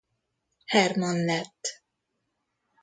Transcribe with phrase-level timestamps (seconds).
[0.65, 1.61] Hermann lett.